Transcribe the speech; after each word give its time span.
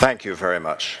Thank 0.00 0.24
you 0.24 0.34
very 0.34 0.58
much. 0.58 0.98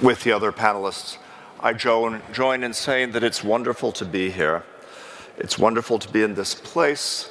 With 0.00 0.24
the 0.24 0.32
other 0.32 0.52
panelists, 0.52 1.18
I 1.60 1.74
join, 1.74 2.22
join 2.32 2.64
in 2.64 2.72
saying 2.72 3.12
that 3.12 3.22
it's 3.22 3.44
wonderful 3.44 3.92
to 3.92 4.06
be 4.06 4.30
here. 4.30 4.62
It's 5.36 5.58
wonderful 5.58 5.98
to 5.98 6.08
be 6.08 6.22
in 6.22 6.34
this 6.34 6.54
place. 6.54 7.28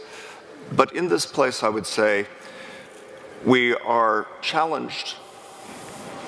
But 0.73 0.93
in 0.93 1.07
this 1.07 1.25
place, 1.25 1.63
I 1.63 1.69
would 1.69 1.87
say, 1.87 2.27
we 3.43 3.73
are 3.73 4.27
challenged 4.43 5.15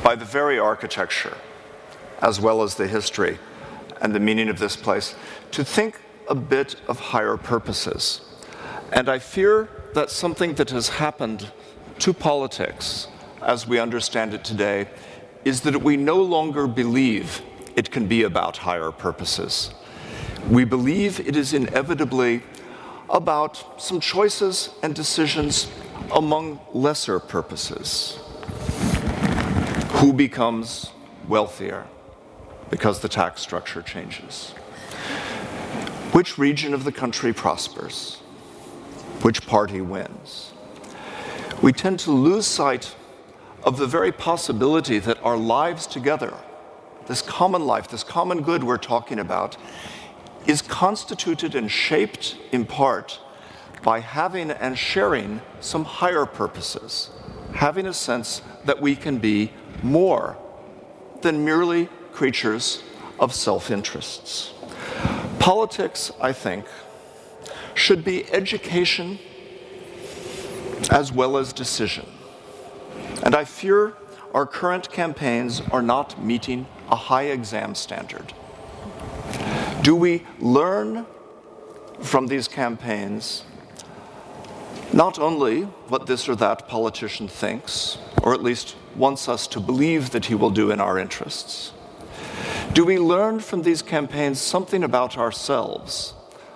by 0.03 0.15
the 0.15 0.25
very 0.25 0.57
architecture, 0.57 1.37
as 2.23 2.41
well 2.41 2.63
as 2.63 2.73
the 2.73 2.87
history 2.87 3.37
and 4.01 4.15
the 4.15 4.19
meaning 4.19 4.49
of 4.49 4.57
this 4.57 4.75
place, 4.75 5.13
to 5.51 5.63
think 5.63 6.01
a 6.27 6.33
bit 6.33 6.77
of 6.87 6.99
higher 6.99 7.37
purposes. 7.37 8.21
And 8.91 9.07
I 9.07 9.19
fear 9.19 9.69
that 9.93 10.09
something 10.09 10.55
that 10.55 10.71
has 10.71 10.89
happened 10.89 11.51
to 11.99 12.11
politics, 12.11 13.07
as 13.41 13.67
we 13.67 13.79
understand 13.79 14.33
it 14.33 14.43
today, 14.43 14.87
is 15.45 15.61
that 15.61 15.81
we 15.81 15.97
no 15.97 16.21
longer 16.21 16.67
believe 16.67 17.41
it 17.75 17.91
can 17.91 18.07
be 18.07 18.23
about 18.23 18.57
higher 18.57 18.91
purposes. 18.91 19.71
We 20.49 20.65
believe 20.65 21.19
it 21.19 21.35
is 21.35 21.53
inevitably 21.53 22.43
about 23.09 23.81
some 23.81 23.99
choices 23.99 24.69
and 24.83 24.93
decisions 24.93 25.69
among 26.13 26.59
lesser 26.73 27.19
purposes. 27.19 28.19
Who 29.93 30.13
becomes 30.13 30.91
wealthier 31.27 31.87
because 32.69 32.99
the 32.99 33.09
tax 33.09 33.41
structure 33.41 33.81
changes? 33.81 34.51
Which 36.11 36.37
region 36.37 36.73
of 36.73 36.83
the 36.83 36.91
country 36.91 37.33
prospers? 37.33 38.17
Which 39.21 39.45
party 39.45 39.81
wins? 39.81 40.53
We 41.61 41.73
tend 41.73 41.99
to 41.99 42.11
lose 42.11 42.47
sight 42.47 42.95
of 43.63 43.77
the 43.77 43.87
very 43.87 44.11
possibility 44.11 44.99
that 44.99 45.21
our 45.23 45.37
lives 45.37 45.85
together, 45.85 46.33
this 47.07 47.21
common 47.21 47.65
life, 47.65 47.87
this 47.87 48.03
common 48.03 48.41
good 48.41 48.63
we're 48.63 48.77
talking 48.77 49.19
about, 49.19 49.57
is 50.45 50.61
constituted 50.61 51.55
and 51.55 51.69
shaped 51.69 52.37
in 52.51 52.65
part 52.65 53.19
by 53.83 53.99
having 53.99 54.51
and 54.51 54.77
sharing 54.77 55.41
some 55.59 55.85
higher 55.85 56.25
purposes, 56.25 57.09
having 57.53 57.85
a 57.85 57.93
sense 57.93 58.41
that 58.65 58.81
we 58.81 58.95
can 58.95 59.17
be 59.17 59.51
more 59.83 60.37
than 61.21 61.43
merely 61.45 61.87
creatures 62.13 62.83
of 63.19 63.33
self 63.33 63.71
interests. 63.71 64.53
Politics, 65.39 66.11
I 66.21 66.33
think, 66.33 66.65
should 67.73 68.03
be 68.03 68.31
education 68.31 69.19
as 70.89 71.11
well 71.11 71.37
as 71.37 71.53
decision. 71.53 72.05
And 73.29 73.35
I 73.35 73.45
fear 73.45 73.93
our 74.33 74.47
current 74.47 74.91
campaigns 74.91 75.61
are 75.71 75.83
not 75.83 76.19
meeting 76.19 76.65
a 76.89 76.95
high 76.95 77.25
exam 77.25 77.75
standard. 77.75 78.33
Do 79.83 79.95
we 79.95 80.25
learn 80.39 81.05
from 82.01 82.25
these 82.25 82.47
campaigns 82.47 83.43
not 84.91 85.19
only 85.19 85.61
what 85.89 86.07
this 86.07 86.27
or 86.27 86.35
that 86.37 86.67
politician 86.67 87.27
thinks, 87.27 87.99
or 88.23 88.33
at 88.33 88.41
least 88.41 88.75
wants 88.95 89.29
us 89.29 89.45
to 89.49 89.59
believe 89.59 90.09
that 90.09 90.25
he 90.25 90.33
will 90.33 90.49
do 90.49 90.71
in 90.71 90.81
our 90.81 90.97
interests? 90.97 91.71
Do 92.73 92.83
we 92.83 92.97
learn 92.97 93.41
from 93.41 93.61
these 93.61 93.83
campaigns 93.83 94.41
something 94.41 94.83
about 94.83 95.19
ourselves, 95.19 96.15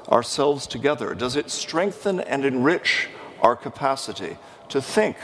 ourselves 0.10 0.66
together? 0.66 1.14
Does 1.14 1.36
it 1.36 1.52
strengthen 1.52 2.20
and 2.20 2.44
enrich 2.44 3.10
our 3.42 3.56
capacity 3.56 4.38
to 4.70 4.82
think 4.82 5.18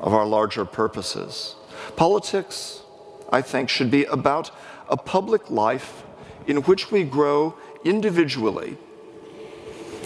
of 0.00 0.14
our 0.14 0.26
larger 0.26 0.64
purposes? 0.64 1.54
Politics, 1.96 2.82
I 3.30 3.42
think, 3.42 3.68
should 3.68 3.90
be 3.90 4.04
about 4.04 4.50
a 4.88 4.96
public 4.96 5.50
life 5.50 6.04
in 6.46 6.58
which 6.62 6.90
we 6.90 7.04
grow 7.04 7.54
individually 7.84 8.76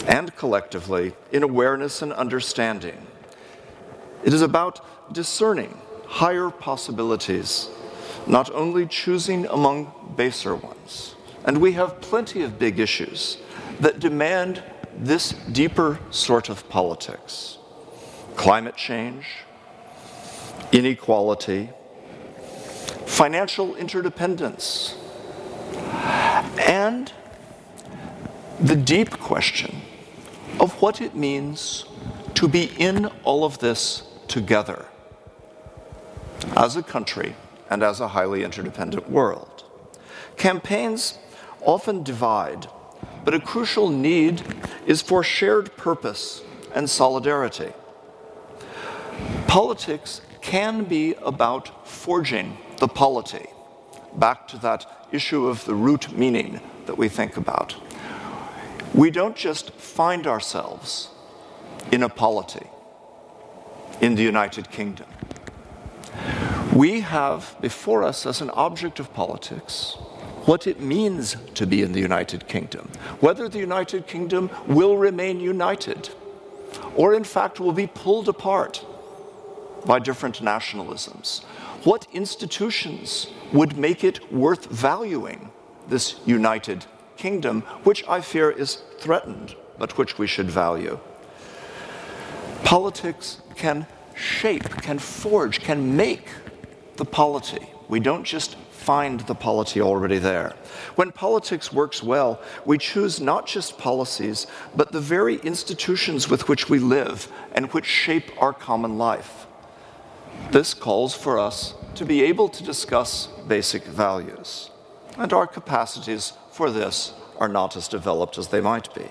and 0.07 0.35
collectively 0.35 1.13
in 1.31 1.43
awareness 1.43 2.01
and 2.01 2.11
understanding. 2.13 3.07
It 4.23 4.33
is 4.33 4.41
about 4.41 5.13
discerning 5.13 5.77
higher 6.07 6.49
possibilities, 6.49 7.69
not 8.27 8.51
only 8.51 8.85
choosing 8.85 9.45
among 9.47 10.13
baser 10.15 10.55
ones. 10.55 11.15
And 11.45 11.57
we 11.59 11.73
have 11.73 12.01
plenty 12.01 12.43
of 12.43 12.59
big 12.59 12.79
issues 12.79 13.37
that 13.79 13.99
demand 13.99 14.63
this 14.97 15.33
deeper 15.51 15.99
sort 16.11 16.49
of 16.49 16.69
politics 16.69 17.57
climate 18.35 18.75
change, 18.75 19.25
inequality, 20.73 21.69
financial 23.05 23.75
interdependence, 23.75 24.95
and 26.59 27.13
the 28.59 28.75
deep 28.75 29.11
question 29.11 29.81
of 30.59 30.73
what 30.81 30.99
it 30.99 31.15
means 31.15 31.85
to 32.33 32.47
be 32.47 32.71
in 32.77 33.05
all 33.23 33.45
of 33.45 33.59
this 33.59 34.03
together 34.27 34.85
as 36.57 36.75
a 36.75 36.83
country 36.83 37.35
and 37.69 37.83
as 37.83 37.99
a 37.99 38.09
highly 38.09 38.43
interdependent 38.43 39.09
world. 39.09 39.63
Campaigns 40.37 41.19
often 41.61 42.01
divide, 42.01 42.67
but 43.23 43.33
a 43.33 43.39
crucial 43.39 43.89
need 43.89 44.41
is 44.87 45.01
for 45.01 45.23
shared 45.23 45.75
purpose 45.77 46.41
and 46.73 46.89
solidarity. 46.89 47.71
Politics 49.47 50.21
can 50.43 50.83
be 50.83 51.15
about 51.23 51.87
forging 51.87 52.57
the 52.77 52.87
polity, 52.87 53.47
back 54.15 54.47
to 54.49 54.57
that 54.57 54.85
issue 55.11 55.47
of 55.47 55.63
the 55.65 55.73
root 55.73 56.11
meaning 56.11 56.59
that 56.85 56.97
we 56.97 57.07
think 57.07 57.37
about. 57.37 57.75
We 58.93 59.09
don't 59.09 59.35
just 59.35 59.71
find 59.71 60.27
ourselves 60.27 61.09
in 61.91 62.03
a 62.03 62.09
polity 62.09 62.67
in 64.01 64.15
the 64.15 64.21
United 64.21 64.69
Kingdom. 64.69 65.07
We 66.75 66.99
have 67.01 67.55
before 67.61 68.03
us 68.03 68.25
as 68.25 68.41
an 68.41 68.49
object 68.51 68.99
of 68.99 69.13
politics 69.13 69.95
what 70.45 70.67
it 70.67 70.81
means 70.81 71.37
to 71.55 71.65
be 71.65 71.81
in 71.81 71.93
the 71.93 72.01
United 72.01 72.47
Kingdom, 72.49 72.89
whether 73.21 73.47
the 73.47 73.59
United 73.59 74.07
Kingdom 74.07 74.49
will 74.67 74.97
remain 74.97 75.39
united 75.39 76.09
or 76.95 77.13
in 77.13 77.23
fact 77.23 77.59
will 77.59 77.71
be 77.71 77.87
pulled 77.87 78.27
apart 78.27 78.85
by 79.85 79.99
different 79.99 80.41
nationalisms. 80.41 81.43
What 81.83 82.07
institutions 82.13 83.27
would 83.51 83.77
make 83.77 84.03
it 84.03 84.31
worth 84.31 84.65
valuing 84.67 85.51
this 85.87 86.19
united 86.25 86.85
kingdom, 87.17 87.61
which 87.83 88.03
I 88.07 88.21
fear 88.21 88.49
is 88.51 88.81
threatened, 88.99 89.55
but 89.77 89.97
which 89.97 90.17
we 90.17 90.27
should 90.27 90.49
value. 90.49 90.99
Politics 92.63 93.41
can 93.55 93.85
shape, 94.15 94.63
can 94.81 94.99
forge, 94.99 95.59
can 95.59 95.95
make 95.95 96.27
the 96.95 97.05
polity. 97.05 97.67
We 97.89 97.99
don't 97.99 98.23
just 98.23 98.55
find 98.55 99.21
the 99.21 99.35
polity 99.35 99.81
already 99.81 100.17
there. 100.17 100.53
When 100.95 101.11
politics 101.11 101.71
works 101.71 102.03
well, 102.03 102.41
we 102.65 102.77
choose 102.77 103.21
not 103.21 103.47
just 103.47 103.77
policies, 103.77 104.47
but 104.75 104.91
the 104.91 104.99
very 104.99 105.35
institutions 105.37 106.29
with 106.29 106.49
which 106.49 106.69
we 106.69 106.79
live 106.79 107.31
and 107.53 107.71
which 107.71 107.85
shape 107.85 108.31
our 108.41 108.53
common 108.53 108.97
life. 108.97 109.47
This 110.51 110.73
calls 110.73 111.15
for 111.15 111.39
us 111.39 111.73
to 111.95 112.05
be 112.05 112.23
able 112.23 112.49
to 112.49 112.63
discuss 112.63 113.27
basic 113.47 113.83
values. 113.83 114.69
And 115.17 115.31
our 115.33 115.47
capacities 115.47 116.33
for 116.51 116.69
this 116.69 117.13
are 117.39 117.47
not 117.47 117.75
as 117.75 117.87
developed 117.87 118.37
as 118.37 118.47
they 118.49 118.61
might 118.61 118.93
be. 118.93 119.07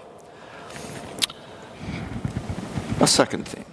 A 3.00 3.06
second 3.06 3.46
theme. 3.46 3.64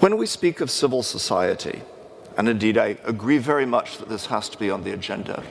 When 0.00 0.16
we 0.16 0.26
speak 0.26 0.60
of 0.60 0.70
civil 0.70 1.02
society, 1.02 1.82
and 2.36 2.48
indeed 2.48 2.76
I 2.76 2.98
agree 3.04 3.38
very 3.38 3.66
much 3.66 3.98
that 3.98 4.08
this 4.08 4.26
has 4.26 4.48
to 4.50 4.58
be 4.58 4.70
on 4.70 4.84
the 4.84 4.92
agenda, 4.92 5.42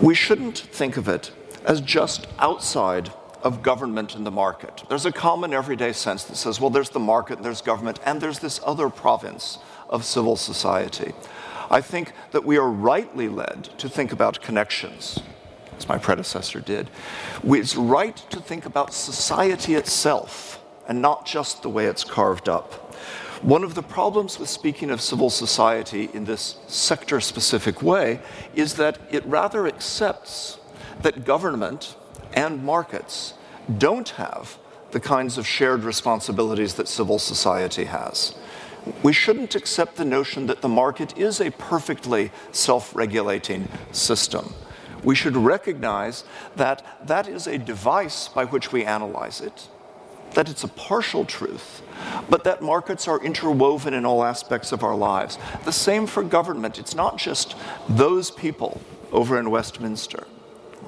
we 0.00 0.14
shouldn't 0.14 0.58
think 0.58 0.96
of 0.96 1.08
it 1.08 1.30
as 1.64 1.80
just 1.80 2.26
outside 2.38 3.12
of 3.42 3.62
government 3.62 4.14
and 4.14 4.24
the 4.24 4.30
market. 4.30 4.84
There's 4.88 5.06
a 5.06 5.12
common 5.12 5.52
everyday 5.52 5.92
sense 5.92 6.24
that 6.24 6.36
says, 6.36 6.60
well, 6.60 6.70
there's 6.70 6.90
the 6.90 7.00
market, 7.00 7.42
there's 7.42 7.60
government, 7.60 8.00
and 8.04 8.20
there's 8.20 8.38
this 8.38 8.60
other 8.64 8.88
province 8.88 9.58
of 9.88 10.04
civil 10.04 10.36
society. 10.36 11.12
I 11.70 11.80
think 11.80 12.12
that 12.32 12.44
we 12.44 12.58
are 12.58 12.68
rightly 12.68 13.28
led 13.28 13.64
to 13.78 13.88
think 13.88 14.12
about 14.12 14.40
connections 14.40 15.20
as 15.76 15.88
my 15.88 15.98
predecessor 15.98 16.60
did. 16.60 16.90
It's 17.44 17.76
right 17.76 18.16
to 18.30 18.40
think 18.40 18.66
about 18.66 18.92
society 18.92 19.74
itself 19.74 20.62
and 20.86 21.00
not 21.00 21.26
just 21.26 21.62
the 21.62 21.68
way 21.68 21.86
it's 21.86 22.04
carved 22.04 22.48
up. 22.48 22.94
One 23.42 23.64
of 23.64 23.74
the 23.74 23.82
problems 23.82 24.38
with 24.38 24.48
speaking 24.48 24.90
of 24.90 25.00
civil 25.00 25.30
society 25.30 26.08
in 26.14 26.24
this 26.24 26.58
sector 26.68 27.20
specific 27.20 27.82
way 27.82 28.20
is 28.54 28.74
that 28.74 28.98
it 29.10 29.24
rather 29.26 29.66
accepts 29.66 30.58
that 31.00 31.24
government 31.24 31.96
and 32.34 32.64
markets 32.64 33.34
don't 33.78 34.10
have 34.10 34.58
the 34.92 35.00
kinds 35.00 35.38
of 35.38 35.46
shared 35.46 35.84
responsibilities 35.84 36.74
that 36.74 36.88
civil 36.88 37.18
society 37.18 37.84
has. 37.84 38.34
We 39.02 39.12
shouldn't 39.12 39.54
accept 39.54 39.96
the 39.96 40.04
notion 40.04 40.46
that 40.46 40.60
the 40.60 40.68
market 40.68 41.16
is 41.16 41.40
a 41.40 41.50
perfectly 41.52 42.30
self 42.50 42.94
regulating 42.94 43.68
system. 43.92 44.52
We 45.04 45.14
should 45.14 45.36
recognize 45.36 46.24
that 46.56 47.06
that 47.06 47.28
is 47.28 47.46
a 47.46 47.58
device 47.58 48.28
by 48.28 48.44
which 48.44 48.72
we 48.72 48.84
analyze 48.84 49.40
it, 49.40 49.68
that 50.34 50.48
it's 50.48 50.64
a 50.64 50.68
partial 50.68 51.24
truth, 51.24 51.82
but 52.28 52.44
that 52.44 52.62
markets 52.62 53.08
are 53.08 53.22
interwoven 53.22 53.94
in 53.94 54.04
all 54.04 54.24
aspects 54.24 54.72
of 54.72 54.82
our 54.82 54.96
lives. 54.96 55.38
The 55.64 55.72
same 55.72 56.06
for 56.06 56.22
government. 56.22 56.78
It's 56.78 56.94
not 56.94 57.18
just 57.18 57.56
those 57.88 58.30
people 58.30 58.80
over 59.12 59.38
in 59.38 59.50
Westminster. 59.50 60.26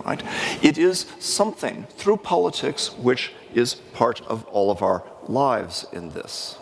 Right? 0.04 0.22
It 0.62 0.78
is 0.78 1.06
something 1.18 1.86
through 1.96 2.18
politics 2.18 2.92
which 2.92 3.32
is 3.54 3.74
part 3.74 4.20
of 4.22 4.44
all 4.46 4.70
of 4.70 4.82
our 4.82 5.04
lives 5.28 5.86
in 5.92 6.10
this. 6.10 6.58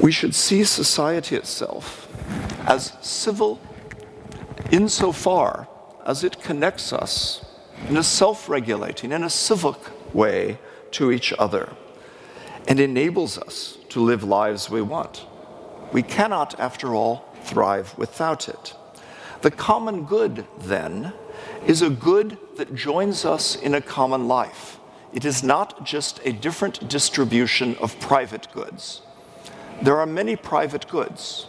We 0.00 0.10
should 0.10 0.34
see 0.34 0.64
society 0.64 1.36
itself 1.36 2.08
as 2.66 2.92
civil 3.00 3.60
insofar 4.70 5.68
as 6.04 6.24
it 6.24 6.42
connects 6.42 6.92
us 6.92 7.44
in 7.88 7.96
a 7.96 8.02
self 8.02 8.48
regulating, 8.48 9.12
in 9.12 9.22
a 9.22 9.30
civic 9.30 9.76
way 10.14 10.58
to 10.92 11.12
each 11.12 11.32
other 11.38 11.72
and 12.68 12.78
enables 12.78 13.38
us 13.38 13.78
to 13.88 14.00
live 14.00 14.22
lives 14.22 14.70
we 14.70 14.82
want. 14.82 15.26
We 15.92 16.02
cannot, 16.02 16.58
after 16.58 16.94
all, 16.94 17.24
thrive 17.44 17.96
without 17.98 18.48
it. 18.48 18.74
The 19.42 19.50
common 19.50 20.04
good, 20.04 20.46
then, 20.60 21.12
is 21.66 21.82
a 21.82 21.90
good 21.90 22.38
that 22.56 22.74
joins 22.74 23.24
us 23.24 23.56
in 23.56 23.74
a 23.74 23.80
common 23.80 24.28
life. 24.28 24.78
It 25.12 25.24
is 25.24 25.42
not 25.42 25.84
just 25.84 26.20
a 26.24 26.32
different 26.32 26.88
distribution 26.88 27.76
of 27.80 27.98
private 28.00 28.46
goods. 28.52 29.02
There 29.82 29.98
are 29.98 30.06
many 30.06 30.36
private 30.36 30.88
goods, 30.88 31.46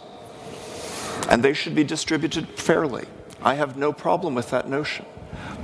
and 1.30 1.42
they 1.42 1.52
should 1.54 1.74
be 1.74 1.84
distributed 1.84 2.48
fairly. 2.48 3.06
I 3.42 3.54
have 3.54 3.76
no 3.76 3.92
problem 3.92 4.34
with 4.34 4.50
that 4.50 4.68
notion. 4.68 5.06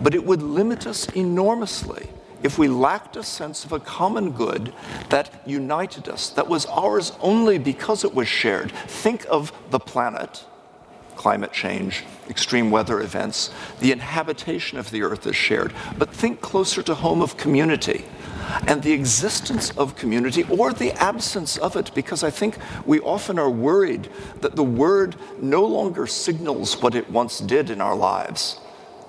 But 0.03 0.15
it 0.15 0.25
would 0.25 0.43
limit 0.43 0.87
us 0.87 1.09
enormously 1.11 2.09
if 2.43 2.59
we 2.59 2.69
lacked 2.69 3.17
a 3.17 3.23
sense 3.23 3.65
of 3.65 3.73
a 3.73 3.81
common 3.81 4.31
good 4.31 4.73
that 5.11 5.43
united 5.47 6.09
us, 6.09 6.31
that 6.31 6.49
was 6.49 6.65
ours 6.67 7.12
only 7.21 7.59
because 7.59 8.05
it 8.05 8.15
was 8.15 8.29
shared. 8.29 8.73
Think 8.73 9.27
of 9.29 9.53
the 9.71 9.79
planet, 9.79 10.44
climate 11.20 11.52
change, 11.52 12.02
extreme 12.31 12.70
weather 12.70 13.02
events, 13.02 13.50
the 13.81 13.93
inhabitation 13.93 14.78
of 14.78 14.90
the 14.90 15.02
earth 15.02 15.26
is 15.26 15.37
shared. 15.37 15.70
But 15.99 16.08
think 16.08 16.40
closer 16.40 16.82
to 16.84 16.94
home 16.94 17.20
of 17.20 17.37
community 17.37 18.06
and 18.67 18.82
the 18.82 18.93
existence 18.93 19.70
of 19.76 19.96
community 19.96 20.44
or 20.44 20.72
the 20.72 20.93
absence 20.93 21.58
of 21.58 21.76
it, 21.76 21.94
because 21.94 22.25
I 22.25 22.31
think 22.31 22.56
we 22.87 23.00
often 23.00 23.38
are 23.38 23.50
worried 23.50 24.08
that 24.40 24.56
the 24.56 24.64
word 24.64 25.14
no 25.38 25.62
longer 25.62 26.06
signals 26.06 26.81
what 26.81 26.94
it 26.94 27.11
once 27.11 27.38
did 27.38 27.69
in 27.69 27.82
our 27.82 27.94
lives 27.94 28.58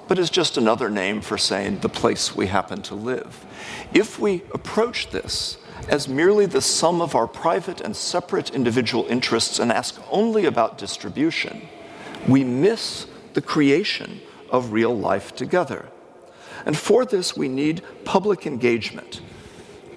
but 0.10 0.20
is 0.20 0.30
just 0.30 0.58
another 0.58 0.90
name 0.90 1.22
for 1.22 1.38
saying 1.38 1.80
the 1.80 1.88
place 1.88 2.36
we 2.36 2.48
happen 2.48 2.82
to 2.82 2.94
live. 2.94 3.46
If 3.94 4.20
we 4.20 4.42
approach 4.54 5.10
this 5.12 5.58
as 5.88 6.10
merely 6.10 6.46
the 6.46 6.62
sum 6.62 7.02
of 7.02 7.16
our 7.16 7.28
private 7.28 7.80
and 7.80 7.96
separate 7.96 8.50
individual 8.50 9.06
interests 9.08 9.58
and 9.58 9.72
ask 9.72 9.98
only 10.12 10.44
about 10.44 10.78
distribution, 10.78 11.62
we 12.28 12.44
miss 12.44 13.08
the 13.34 13.42
creation 13.42 14.22
of 14.50 14.74
real 14.74 14.96
life 14.96 15.36
together. 15.36 15.88
And 16.66 16.78
for 16.78 17.06
this, 17.06 17.36
we 17.36 17.48
need 17.48 17.82
public 18.06 18.46
engagement. 18.46 19.22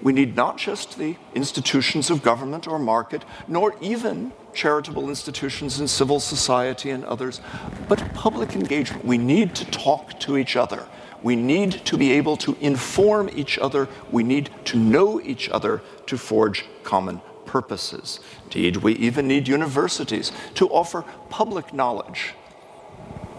We 0.01 0.13
need 0.13 0.35
not 0.35 0.57
just 0.57 0.97
the 0.97 1.17
institutions 1.33 2.09
of 2.09 2.23
government 2.23 2.67
or 2.67 2.79
market, 2.79 3.25
nor 3.47 3.75
even 3.81 4.31
charitable 4.53 5.09
institutions 5.09 5.79
and 5.79 5.89
civil 5.89 6.19
society 6.19 6.89
and 6.91 7.03
others, 7.05 7.41
but 7.87 8.13
public 8.13 8.55
engagement. 8.55 9.03
We 9.03 9.17
need 9.17 9.55
to 9.55 9.65
talk 9.65 10.19
to 10.21 10.37
each 10.37 10.55
other. 10.55 10.87
We 11.21 11.35
need 11.35 11.71
to 11.85 11.97
be 11.97 12.11
able 12.13 12.37
to 12.37 12.55
inform 12.61 13.29
each 13.35 13.57
other. 13.57 13.87
We 14.11 14.23
need 14.23 14.49
to 14.65 14.77
know 14.77 15.19
each 15.19 15.49
other 15.49 15.81
to 16.05 16.17
forge 16.17 16.65
common 16.83 17.21
purposes. 17.55 18.19
Indeed, 18.43 18.75
we 18.77 18.95
even 18.95 19.29
need 19.29 19.47
universities 19.47 20.33
to 20.55 20.67
offer 20.67 21.05
public 21.29 21.73
knowledge, 21.73 22.33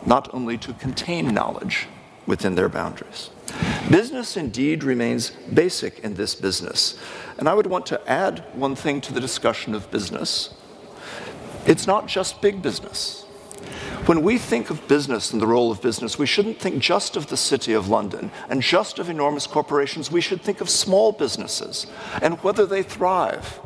not 0.07 0.33
only 0.33 0.57
to 0.57 0.73
contain 0.73 1.35
knowledge 1.35 1.87
within 2.25 2.55
their 2.55 2.71
boundaries. 2.71 3.29
Business 3.91 4.39
indeed 4.39 4.83
remains 4.83 5.33
basic 5.53 5.99
in 5.99 6.15
this 6.15 6.35
business. 6.35 6.99
And 7.37 7.47
I 7.47 7.53
would 7.53 7.67
want 7.67 7.85
to 7.87 8.01
add 8.11 8.43
one 8.55 8.75
thing 8.75 9.03
to 9.03 9.13
the 9.13 9.21
discussion 9.21 9.75
of 9.75 9.91
business 9.91 10.55
it's 11.67 11.87
not 11.87 12.07
just 12.07 12.41
big 12.41 12.63
business. 12.63 13.27
When 14.07 14.23
we 14.23 14.39
think 14.39 14.71
of 14.71 14.87
business 14.87 15.33
and 15.33 15.43
the 15.43 15.49
role 15.49 15.73
of 15.73 15.83
business, 15.83 16.17
we 16.17 16.27
shouldn't 16.27 16.61
think 16.61 16.79
just 16.79 17.17
of 17.17 17.27
the 17.27 17.37
City 17.37 17.73
of 17.73 17.89
London 17.89 18.31
and 18.49 18.63
just 18.63 19.01
of 19.01 19.11
enormous 19.11 19.49
corporations. 19.49 20.13
We 20.13 20.21
should 20.21 20.43
think 20.43 20.61
of 20.61 20.71
small 20.71 21.11
businesses 21.11 21.89
and 22.23 22.41
whether 22.45 22.67
they 22.67 22.85
thrive, 22.85 23.59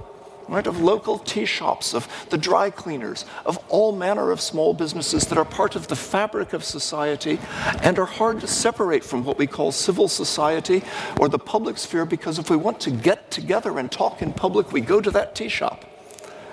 right? 0.51 0.67
Of 0.67 0.81
local 0.81 1.19
tea 1.19 1.45
shops, 1.45 1.95
of 1.95 2.09
the 2.29 2.37
dry 2.37 2.71
cleaners, 2.71 3.25
of 3.47 3.59
all 3.69 3.93
manner 3.93 4.31
of 4.31 4.41
small 4.41 4.75
businesses 4.75 5.27
that 5.27 5.39
are 5.39 5.45
part 5.45 5.77
of 5.77 5.87
the 5.87 5.97
fabric 5.97 6.53
of 6.53 6.65
society 6.65 7.39
and 7.83 7.99
are 7.99 8.05
hard 8.05 8.41
to 8.41 8.47
separate 8.47 9.05
from 9.05 9.25
what 9.25 9.39
we 9.39 9.47
call 9.47 9.73
civil 9.73 10.09
society 10.09 10.83
or 11.19 11.29
the 11.29 11.39
public 11.39 11.79
sphere 11.79 12.05
because 12.05 12.39
if 12.39 12.51
we 12.51 12.57
want 12.57 12.81
to 12.81 12.91
get 12.91 13.31
together 13.31 13.79
and 13.79 13.91
talk 13.91 14.21
in 14.21 14.33
public, 14.33 14.73
we 14.73 14.81
go 14.81 15.01
to 15.01 15.11
that 15.13 15.35
tea 15.35 15.49
shop. 15.49 15.85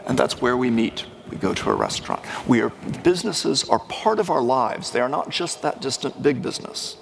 And 0.06 0.18
that's 0.18 0.40
where 0.40 0.56
we 0.56 0.70
meet 0.70 1.06
we 1.30 1.38
go 1.38 1.54
to 1.54 1.70
a 1.70 1.76
restaurant. 1.76 2.22
We 2.48 2.62
are, 2.62 2.70
businesses 3.04 3.68
are 3.70 3.80
part 3.80 4.20
of 4.20 4.30
our 4.30 4.42
lives. 4.42 4.92
They 4.92 5.02
are 5.02 5.10
not 5.10 5.30
just 5.30 5.62
that 5.62 5.82
distant 5.82 6.22
big 6.22 6.42
business. 6.42 6.98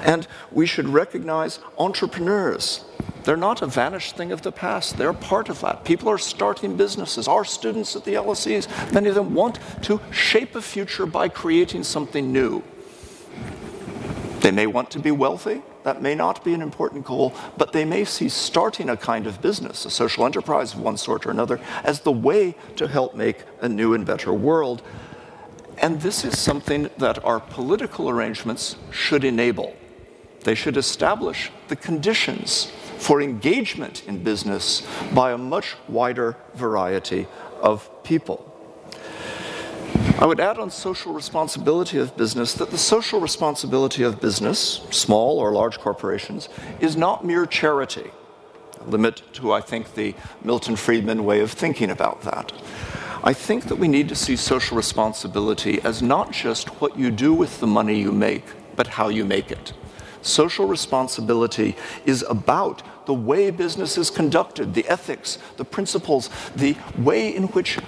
And 0.00 0.26
we 0.50 0.66
should 0.66 0.88
recognize 0.88 1.58
entrepreneurs. 1.78 2.84
They're 3.24 3.36
not 3.36 3.62
a 3.62 3.66
vanished 3.66 4.16
thing 4.16 4.32
of 4.32 4.42
the 4.42 4.52
past. 4.52 4.98
They're 4.98 5.12
part 5.12 5.48
of 5.48 5.60
that. 5.60 5.84
People 5.84 6.08
are 6.08 6.18
starting 6.18 6.76
businesses. 6.76 7.28
Our 7.28 7.44
students 7.44 7.94
at 7.94 8.04
the 8.04 8.14
LSEs, 8.14 8.92
many 8.92 9.08
of 9.08 9.14
them 9.14 9.34
want 9.34 9.58
to 9.82 10.00
shape 10.10 10.56
a 10.56 10.62
future 10.62 11.06
by 11.06 11.28
creating 11.28 11.84
something 11.84 12.32
new. 12.32 12.62
They 14.40 14.50
may 14.50 14.66
want 14.66 14.90
to 14.90 14.98
be 14.98 15.12
wealthy. 15.12 15.62
That 15.84 16.02
may 16.02 16.14
not 16.14 16.44
be 16.44 16.52
an 16.52 16.62
important 16.62 17.04
goal, 17.04 17.32
but 17.56 17.72
they 17.72 17.84
may 17.84 18.04
see 18.04 18.28
starting 18.28 18.88
a 18.88 18.96
kind 18.96 19.26
of 19.26 19.40
business, 19.40 19.84
a 19.84 19.90
social 19.90 20.24
enterprise 20.24 20.74
of 20.74 20.80
one 20.80 20.96
sort 20.96 21.26
or 21.26 21.30
another, 21.30 21.60
as 21.84 22.00
the 22.00 22.12
way 22.12 22.56
to 22.76 22.88
help 22.88 23.14
make 23.14 23.44
a 23.60 23.68
new 23.68 23.94
and 23.94 24.04
better 24.04 24.32
world. 24.32 24.82
And 25.78 26.00
this 26.00 26.24
is 26.24 26.38
something 26.38 26.90
that 26.98 27.24
our 27.24 27.40
political 27.40 28.08
arrangements 28.08 28.76
should 28.90 29.24
enable. 29.24 29.74
They 30.44 30.54
should 30.54 30.76
establish 30.76 31.50
the 31.68 31.76
conditions 31.76 32.72
for 32.98 33.20
engagement 33.20 34.04
in 34.06 34.22
business 34.22 34.86
by 35.14 35.32
a 35.32 35.38
much 35.38 35.76
wider 35.88 36.36
variety 36.54 37.26
of 37.60 37.88
people. 38.04 38.48
I 40.18 40.26
would 40.26 40.38
add 40.38 40.58
on 40.58 40.70
social 40.70 41.12
responsibility 41.12 41.98
of 41.98 42.16
business 42.16 42.54
that 42.54 42.70
the 42.70 42.78
social 42.78 43.18
responsibility 43.18 44.04
of 44.04 44.20
business, 44.20 44.86
small 44.90 45.40
or 45.40 45.52
large 45.52 45.78
corporations, 45.78 46.48
is 46.78 46.96
not 46.96 47.24
mere 47.24 47.44
charity. 47.44 48.10
A 48.80 48.84
limit 48.84 49.22
to, 49.34 49.52
I 49.52 49.60
think, 49.60 49.94
the 49.94 50.14
Milton 50.44 50.76
Friedman 50.76 51.24
way 51.24 51.40
of 51.40 51.50
thinking 51.50 51.90
about 51.90 52.22
that. 52.22 52.52
I 53.24 53.32
think 53.32 53.64
that 53.64 53.76
we 53.76 53.86
need 53.86 54.08
to 54.08 54.16
see 54.16 54.34
social 54.34 54.76
responsibility 54.76 55.80
as 55.82 56.02
not 56.02 56.32
just 56.32 56.80
what 56.80 56.98
you 56.98 57.12
do 57.12 57.32
with 57.32 57.60
the 57.60 57.68
money 57.68 58.00
you 58.00 58.10
make, 58.10 58.44
but 58.74 58.88
how 58.88 59.10
you 59.10 59.24
make 59.24 59.52
it. 59.52 59.72
Social 60.22 60.66
responsibility 60.66 61.76
is 62.04 62.24
about 62.28 63.06
the 63.06 63.14
way 63.14 63.50
business 63.50 63.96
is 63.96 64.10
conducted, 64.10 64.74
the 64.74 64.88
ethics, 64.88 65.38
the 65.56 65.64
principles, 65.64 66.30
the 66.56 66.76
way 66.98 67.32
in 67.34 67.44
which 67.48 67.78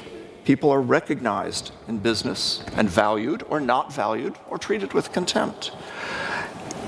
people 0.45 0.71
are 0.71 0.81
recognized 0.81 1.73
in 1.89 1.99
business 1.99 2.63
and 2.77 2.89
valued 2.89 3.43
or 3.49 3.59
not 3.59 3.93
valued 3.93 4.37
or 4.49 4.57
treated 4.57 4.93
with 4.93 5.13
contempt. 5.13 5.73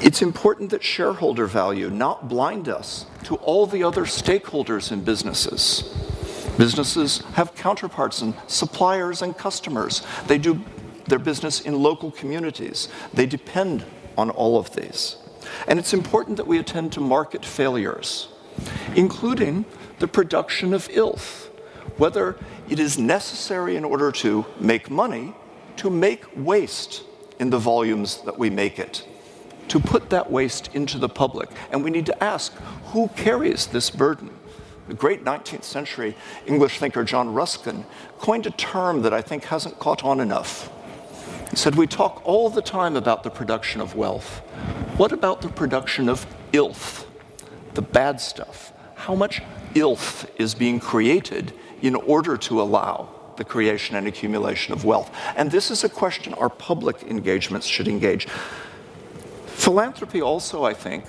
It's 0.00 0.22
important 0.22 0.70
that 0.70 0.84
shareholder 0.84 1.46
value 1.46 1.90
not 1.90 2.28
blind 2.28 2.68
us 2.68 3.06
to 3.24 3.36
all 3.36 3.66
the 3.66 3.82
other 3.82 4.02
stakeholders 4.02 4.92
in 4.92 5.02
businesses. 5.02 6.05
Businesses 6.58 7.18
have 7.34 7.54
counterparts 7.54 8.22
and 8.22 8.34
suppliers 8.46 9.22
and 9.22 9.36
customers. 9.36 10.02
They 10.26 10.38
do 10.38 10.60
their 11.06 11.18
business 11.18 11.60
in 11.60 11.80
local 11.82 12.10
communities. 12.10 12.88
They 13.12 13.26
depend 13.26 13.84
on 14.16 14.30
all 14.30 14.58
of 14.58 14.74
these. 14.74 15.16
And 15.68 15.78
it's 15.78 15.94
important 15.94 16.36
that 16.38 16.46
we 16.46 16.58
attend 16.58 16.92
to 16.92 17.00
market 17.00 17.44
failures, 17.44 18.28
including 18.94 19.64
the 19.98 20.08
production 20.08 20.74
of 20.74 20.88
ilth, 20.90 21.50
whether 21.98 22.36
it 22.68 22.80
is 22.80 22.98
necessary 22.98 23.76
in 23.76 23.84
order 23.84 24.10
to 24.12 24.44
make 24.58 24.90
money 24.90 25.34
to 25.76 25.90
make 25.90 26.24
waste 26.36 27.02
in 27.38 27.50
the 27.50 27.58
volumes 27.58 28.22
that 28.22 28.38
we 28.38 28.50
make 28.50 28.78
it, 28.78 29.06
to 29.68 29.78
put 29.78 30.10
that 30.10 30.30
waste 30.30 30.74
into 30.74 30.98
the 30.98 31.08
public. 31.08 31.50
And 31.70 31.84
we 31.84 31.90
need 31.90 32.06
to 32.06 32.24
ask 32.24 32.52
who 32.92 33.08
carries 33.08 33.66
this 33.66 33.90
burden? 33.90 34.30
The 34.88 34.94
great 34.94 35.24
19th 35.24 35.64
century 35.64 36.16
English 36.46 36.78
thinker 36.78 37.04
John 37.04 37.32
Ruskin 37.32 37.84
coined 38.18 38.46
a 38.46 38.50
term 38.50 39.02
that 39.02 39.12
I 39.12 39.22
think 39.22 39.44
hasn't 39.44 39.78
caught 39.78 40.04
on 40.04 40.20
enough. 40.20 40.70
He 41.50 41.56
said, 41.56 41.74
We 41.74 41.86
talk 41.86 42.22
all 42.24 42.50
the 42.50 42.62
time 42.62 42.96
about 42.96 43.22
the 43.22 43.30
production 43.30 43.80
of 43.80 43.94
wealth. 43.94 44.38
What 44.96 45.12
about 45.12 45.42
the 45.42 45.48
production 45.48 46.08
of 46.08 46.26
ilth, 46.52 47.06
the 47.74 47.82
bad 47.82 48.20
stuff? 48.20 48.72
How 48.94 49.14
much 49.14 49.42
ilth 49.74 50.30
is 50.40 50.54
being 50.54 50.80
created 50.80 51.52
in 51.82 51.94
order 51.94 52.36
to 52.36 52.60
allow 52.60 53.08
the 53.36 53.44
creation 53.44 53.96
and 53.96 54.06
accumulation 54.06 54.72
of 54.72 54.84
wealth? 54.84 55.14
And 55.36 55.50
this 55.50 55.70
is 55.70 55.84
a 55.84 55.88
question 55.88 56.34
our 56.34 56.48
public 56.48 57.02
engagements 57.02 57.66
should 57.66 57.88
engage. 57.88 58.26
Philanthropy 59.46 60.22
also, 60.22 60.64
I 60.64 60.74
think, 60.74 61.04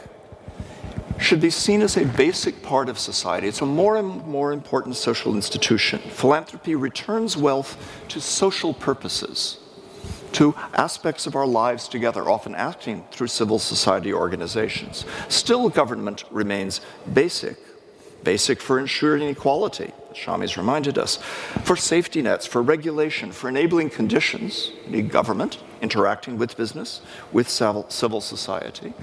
should 1.19 1.41
be 1.41 1.49
seen 1.49 1.81
as 1.81 1.97
a 1.97 2.05
basic 2.05 2.61
part 2.61 2.89
of 2.89 2.99
society. 2.99 3.47
It's 3.47 3.61
a 3.61 3.65
more 3.65 3.97
and 3.97 4.25
more 4.27 4.51
important 4.51 4.95
social 4.95 5.35
institution. 5.35 5.99
Philanthropy 5.99 6.75
returns 6.75 7.35
wealth 7.35 7.77
to 8.09 8.21
social 8.21 8.73
purposes, 8.73 9.57
to 10.33 10.53
aspects 10.73 11.25
of 11.25 11.35
our 11.35 11.47
lives 11.47 11.87
together, 11.87 12.29
often 12.29 12.55
acting 12.55 13.05
through 13.11 13.27
civil 13.27 13.59
society 13.59 14.13
organizations. 14.13 15.05
Still, 15.27 15.69
government 15.69 16.23
remains 16.31 16.81
basic, 17.13 17.57
basic 18.27 18.59
for 18.59 18.77
ensuring 18.77 19.23
equality, 19.29 19.89
as 20.11 20.17
Shami's 20.17 20.57
reminded 20.57 20.97
us, 20.97 21.15
for 21.63 21.77
safety 21.77 22.21
nets, 22.21 22.45
for 22.45 22.61
regulation, 22.61 23.31
for 23.31 23.47
enabling 23.47 23.89
conditions, 23.89 24.71
need 24.85 25.09
government 25.09 25.59
interacting 25.81 26.37
with 26.37 26.57
business, 26.57 26.99
with 27.31 27.47
civil 27.47 28.19
society. 28.19 28.93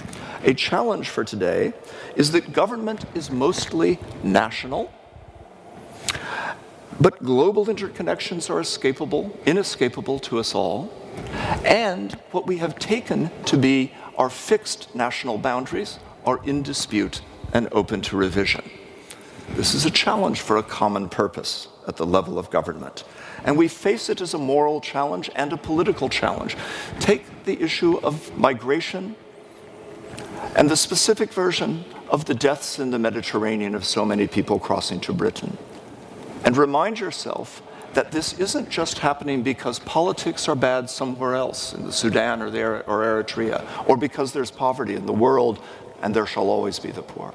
A 0.42 0.52
challenge 0.52 1.08
for 1.08 1.24
today 1.24 1.72
is 2.16 2.32
that 2.32 2.52
government 2.52 3.06
is 3.14 3.30
mostly 3.30 3.98
national, 4.22 4.92
but 7.00 7.22
global 7.22 7.64
interconnections 7.64 8.50
are 8.50 8.60
escapable, 8.60 9.32
inescapable 9.46 10.18
to 10.18 10.38
us 10.38 10.54
all. 10.54 10.92
And 11.64 12.12
what 12.30 12.46
we 12.46 12.58
have 12.58 12.78
taken 12.78 13.30
to 13.46 13.56
be 13.56 13.94
our 14.18 14.28
fixed 14.28 14.94
national 14.94 15.38
boundaries 15.38 15.98
are 16.26 16.40
in 16.44 16.62
dispute 16.62 17.22
and 17.54 17.68
open 17.72 18.02
to 18.02 18.18
revision. 18.18 18.64
This 19.54 19.72
is 19.72 19.86
a 19.86 19.90
challenge 19.90 20.40
for 20.40 20.56
a 20.56 20.64
common 20.64 21.08
purpose 21.08 21.68
at 21.86 21.96
the 21.96 22.04
level 22.04 22.40
of 22.40 22.50
government. 22.50 23.04
And 23.44 23.56
we 23.56 23.68
face 23.68 24.08
it 24.08 24.20
as 24.20 24.34
a 24.34 24.38
moral 24.38 24.80
challenge 24.80 25.30
and 25.36 25.52
a 25.52 25.56
political 25.56 26.08
challenge. 26.08 26.56
Take 26.98 27.44
the 27.44 27.62
issue 27.62 27.98
of 27.98 28.36
migration 28.36 29.14
and 30.56 30.68
the 30.68 30.76
specific 30.76 31.32
version 31.32 31.84
of 32.08 32.24
the 32.24 32.34
deaths 32.34 32.80
in 32.80 32.90
the 32.90 32.98
Mediterranean 32.98 33.76
of 33.76 33.84
so 33.84 34.04
many 34.04 34.26
people 34.26 34.58
crossing 34.58 34.98
to 35.00 35.12
Britain. 35.12 35.56
And 36.44 36.56
remind 36.56 36.98
yourself 36.98 37.62
that 37.92 38.10
this 38.10 38.36
isn't 38.40 38.70
just 38.70 38.98
happening 38.98 39.44
because 39.44 39.78
politics 39.78 40.48
are 40.48 40.56
bad 40.56 40.90
somewhere 40.90 41.36
else, 41.36 41.72
in 41.72 41.86
the 41.86 41.92
Sudan 41.92 42.42
or, 42.42 42.50
the, 42.50 42.84
or 42.86 43.04
Eritrea, 43.04 43.64
or 43.88 43.96
because 43.96 44.32
there's 44.32 44.50
poverty 44.50 44.96
in 44.96 45.06
the 45.06 45.12
world 45.12 45.60
and 46.02 46.12
there 46.12 46.26
shall 46.26 46.50
always 46.50 46.80
be 46.80 46.90
the 46.90 47.02
poor. 47.02 47.32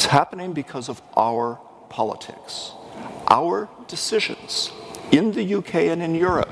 It's 0.00 0.06
happening 0.06 0.54
because 0.54 0.88
of 0.88 1.02
our 1.14 1.60
politics, 1.90 2.72
our 3.28 3.68
decisions 3.86 4.72
in 5.12 5.32
the 5.32 5.56
UK 5.56 5.74
and 5.92 6.02
in 6.02 6.14
Europe. 6.14 6.48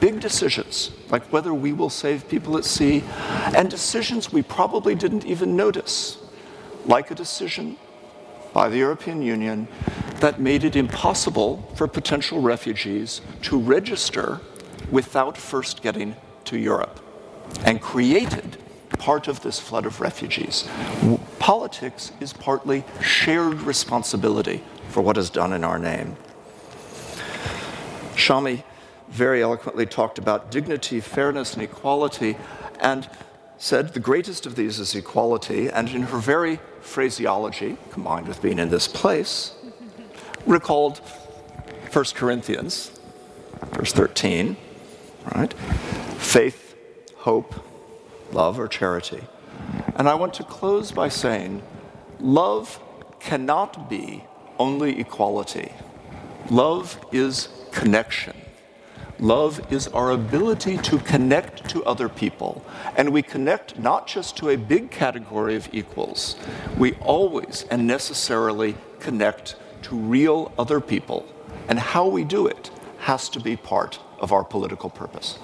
Big 0.00 0.18
decisions, 0.18 0.90
like 1.08 1.22
whether 1.26 1.54
we 1.54 1.72
will 1.72 1.88
save 1.88 2.28
people 2.28 2.58
at 2.58 2.64
sea, 2.64 3.04
and 3.54 3.70
decisions 3.70 4.32
we 4.32 4.42
probably 4.42 4.96
didn't 4.96 5.24
even 5.24 5.54
notice, 5.54 6.18
like 6.84 7.12
a 7.12 7.14
decision 7.14 7.76
by 8.52 8.68
the 8.68 8.78
European 8.78 9.22
Union 9.22 9.68
that 10.18 10.40
made 10.40 10.64
it 10.64 10.74
impossible 10.74 11.70
for 11.76 11.86
potential 11.86 12.40
refugees 12.40 13.20
to 13.42 13.56
register 13.56 14.40
without 14.90 15.38
first 15.38 15.80
getting 15.80 16.16
to 16.46 16.58
Europe 16.58 16.98
and 17.64 17.80
created 17.80 18.56
part 18.98 19.28
of 19.28 19.42
this 19.42 19.58
flood 19.58 19.86
of 19.86 20.00
refugees. 20.00 20.68
Politics 21.38 22.12
is 22.20 22.32
partly 22.32 22.84
shared 23.02 23.62
responsibility 23.62 24.62
for 24.88 25.02
what 25.02 25.16
is 25.16 25.30
done 25.30 25.52
in 25.52 25.64
our 25.64 25.78
name. 25.78 26.16
Shami 28.14 28.62
very 29.08 29.42
eloquently 29.42 29.86
talked 29.86 30.18
about 30.18 30.50
dignity, 30.50 31.00
fairness, 31.00 31.54
and 31.54 31.62
equality, 31.62 32.36
and 32.80 33.08
said 33.58 33.94
the 33.94 34.00
greatest 34.00 34.46
of 34.46 34.56
these 34.56 34.78
is 34.78 34.94
equality, 34.94 35.68
and 35.68 35.88
in 35.90 36.02
her 36.02 36.18
very 36.18 36.58
phraseology, 36.80 37.76
combined 37.90 38.26
with 38.26 38.42
being 38.42 38.58
in 38.58 38.68
this 38.70 38.88
place, 38.88 39.52
recalled 40.46 40.98
1 41.92 42.04
Corinthians, 42.14 42.90
verse 43.72 43.92
13, 43.92 44.56
right? 45.34 45.52
Faith, 46.18 46.74
hope, 47.16 47.54
love, 48.32 48.58
or 48.58 48.68
charity. 48.68 49.22
And 49.96 50.08
I 50.08 50.14
want 50.14 50.34
to 50.34 50.44
close 50.44 50.92
by 50.92 51.08
saying 51.08 51.62
love 52.20 52.80
cannot 53.20 53.88
be 53.88 54.24
only 54.58 55.00
equality. 55.00 55.72
Love 56.50 57.04
is 57.12 57.48
connection. 57.72 58.36
Love 59.20 59.72
is 59.72 59.86
our 59.88 60.10
ability 60.10 60.76
to 60.78 60.98
connect 60.98 61.68
to 61.70 61.84
other 61.84 62.08
people. 62.08 62.64
And 62.96 63.10
we 63.10 63.22
connect 63.22 63.78
not 63.78 64.06
just 64.06 64.36
to 64.38 64.50
a 64.50 64.56
big 64.56 64.90
category 64.90 65.54
of 65.54 65.68
equals, 65.72 66.36
we 66.76 66.94
always 66.94 67.64
and 67.70 67.86
necessarily 67.86 68.76
connect 68.98 69.56
to 69.82 69.96
real 69.96 70.52
other 70.58 70.80
people. 70.80 71.26
And 71.68 71.78
how 71.78 72.06
we 72.08 72.24
do 72.24 72.46
it 72.46 72.70
has 72.98 73.28
to 73.30 73.40
be 73.40 73.56
part 73.56 74.00
of 74.18 74.32
our 74.32 74.44
political 74.44 74.90
purpose. 74.90 75.38